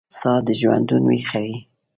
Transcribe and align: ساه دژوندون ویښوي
ساه 0.19 0.39
دژوندون 0.47 1.03
ویښوي 1.09 1.55